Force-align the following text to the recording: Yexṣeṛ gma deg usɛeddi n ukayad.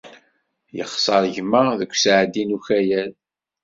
Yexṣeṛ 0.77 1.23
gma 1.35 1.61
deg 1.79 1.91
usɛeddi 1.95 2.43
n 2.45 2.55
ukayad. 2.57 3.13